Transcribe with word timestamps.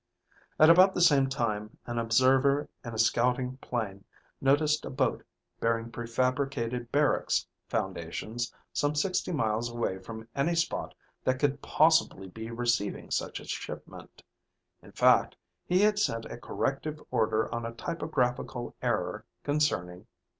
At 0.57 0.71
about 0.71 0.95
the 0.95 0.99
same 1.01 1.29
time, 1.29 1.77
an 1.85 1.99
observer 1.99 2.67
in 2.83 2.95
a 2.95 2.97
scouting 2.97 3.57
plane 3.57 4.03
noticed 4.41 4.83
a 4.83 4.89
boat 4.89 5.23
bearing 5.59 5.91
prefabricated 5.91 6.91
barracks 6.91 7.45
foundations 7.67 8.51
some 8.73 8.95
sixty 8.95 9.31
miles 9.31 9.69
away 9.69 9.99
from 9.99 10.27
any 10.35 10.55
spot 10.55 10.95
that 11.23 11.37
could 11.37 11.61
possibly 11.61 12.27
be 12.27 12.49
receiving 12.49 13.11
such 13.11 13.39
a 13.39 13.45
shipment. 13.45 14.23
In 14.81 14.91
fact, 14.91 15.35
he 15.67 15.81
had 15.81 15.99
sent 15.99 16.25
a 16.25 16.37
corrective 16.39 16.99
order 17.11 17.53
on 17.53 17.63
a 17.63 17.71
typographical 17.71 18.73
error 18.81 19.23
concerning 19.43 20.07